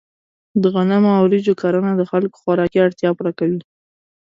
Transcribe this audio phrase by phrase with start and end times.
[0.61, 3.59] د غنمو او وریجو کرنه د خلکو خوراکي اړتیا پوره کوي.